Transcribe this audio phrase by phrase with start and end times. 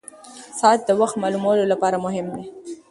[0.59, 2.43] ساعت د وخت معلومولو لپاره مهم ده.